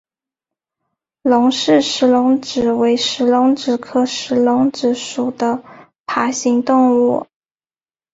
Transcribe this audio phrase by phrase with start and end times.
[1.21, 5.63] 刘氏石龙子为石龙子科石龙子属的
[6.07, 7.27] 爬行动物。